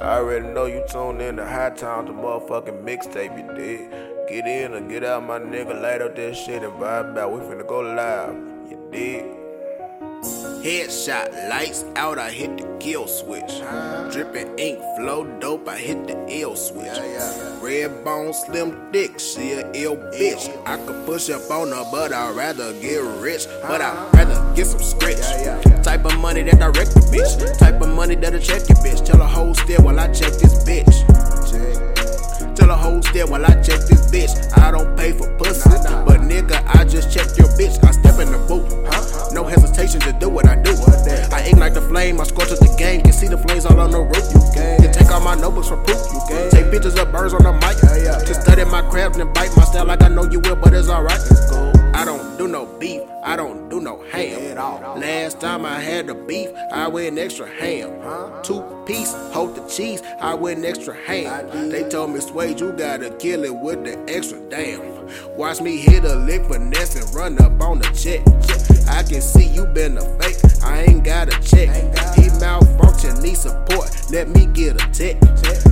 [0.00, 3.90] I already know you tuned in to High Town, the motherfucking mixtape, you did.
[4.28, 5.80] Get in or get out, my nigga.
[5.82, 7.32] Light up that shit and vibe out.
[7.32, 8.34] We finna go live,
[8.70, 9.37] you did.
[10.62, 13.60] Headshot, lights out, I hit the kill switch.
[14.12, 16.98] Dripping ink, flow dope, I hit the L switch.
[17.62, 20.50] Red bone, slim dick, she a ill bitch.
[20.66, 23.46] I could push up on her, but I'd rather get rich.
[23.62, 25.20] But I'd rather get some scratch.
[25.84, 27.58] Type of money that direct the bitch.
[27.58, 29.04] Type of money that'll check your bitch.
[29.06, 31.06] Tell a whole still while I check this bitch.
[32.56, 34.58] Tell a whole still while I check this bitch.
[34.58, 35.47] I don't pay for pussy,
[42.08, 43.02] flame, I scorch the game.
[43.02, 44.26] Can see the flames all on the roof.
[44.32, 46.00] You can take all my notebooks for proof.
[46.12, 47.76] You can take pictures of birds on the mic.
[48.26, 50.88] To study my craft and bite my style like I know you will, but it's
[50.88, 51.20] alright.
[51.94, 54.54] I don't do no beef, I don't do no ham.
[55.00, 57.90] Last time I had the beef, I went extra ham.
[58.42, 61.70] Two piece, hold the cheese, I went extra ham.
[61.70, 65.08] They told me, Suade, you gotta kill it with the extra damn.
[65.36, 68.20] Watch me hit a lick finesse and run up on the check.
[68.88, 71.68] I can see you been a fake, I ain't got a check.
[74.18, 75.20] Let me get a tech.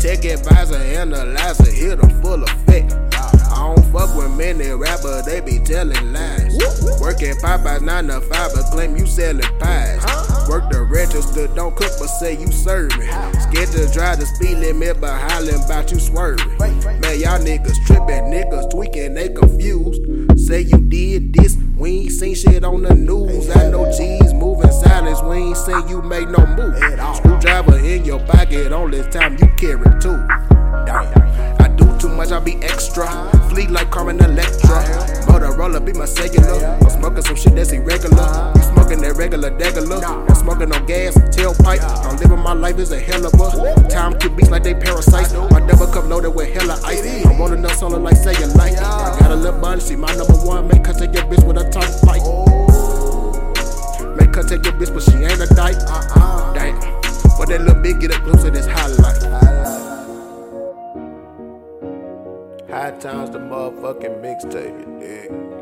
[0.00, 2.92] Tech advisor, analyzer, hit him full effect.
[3.12, 6.56] I don't fuck with many rappers, they be telling lies.
[7.00, 10.04] Working Popeyes 9 to 5, but claim you selling pies.
[10.48, 13.10] Work the register, don't cook, but say you serving.
[13.40, 16.56] Scared to drive the speed limit, but hollering about you swerving.
[16.58, 20.00] Man, y'all niggas tripping, niggas tweaking, they confused.
[20.38, 23.48] Say you did this, we ain't seen shit on the news.
[23.56, 26.76] I know G's moving silence, we ain't seen you make no move.
[27.16, 30.26] Screwdriver in your pocket, only time you carry two.
[31.60, 33.06] I do too much, I be extra.
[33.50, 34.82] Fleet like Carmen Electra.
[35.26, 36.78] Motorola be my cellular.
[36.82, 38.52] I'm smoking some shit that's irregular.
[38.56, 40.02] You smoking that regular degular.
[40.02, 41.82] I'm smoking on gas, tailpipe.
[42.04, 43.88] I'm living my life as a hell of a.
[43.88, 45.32] Time to beats like they parasites.
[45.50, 47.26] My double cup loaded with hella ice.
[47.26, 48.78] I'm rolling up solo like cellulite.
[48.78, 50.68] I got a little body, she my number one.
[50.68, 51.46] Make her take your bitch
[57.48, 59.22] That little bitch get a glimpse of this highlight.
[62.68, 65.57] High times the motherfucking mixtape, you?